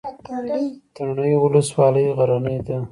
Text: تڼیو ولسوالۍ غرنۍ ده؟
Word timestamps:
تڼیو 0.95 1.37
ولسوالۍ 1.45 2.05
غرنۍ 2.17 2.57
ده؟ 2.67 2.75